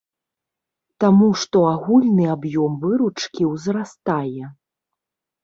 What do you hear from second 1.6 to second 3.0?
агульны аб'ём